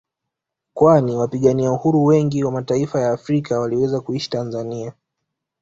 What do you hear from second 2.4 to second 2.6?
wa